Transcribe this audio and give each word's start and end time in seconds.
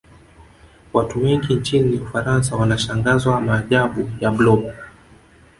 Watu 0.93 1.23
wengi 1.23 1.53
nchini 1.55 1.97
ufaransa 1.97 2.55
wanashangazwa 2.55 3.41
maajabu 3.41 4.11
ya 4.19 4.31
blob 4.31 4.71